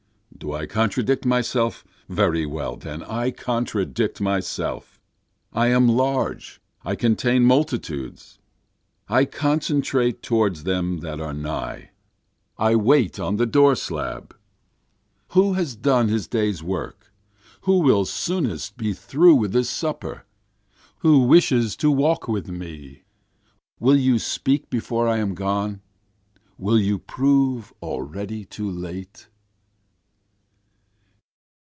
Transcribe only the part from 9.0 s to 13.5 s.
I concentrate toward them that are nigh, I wait on the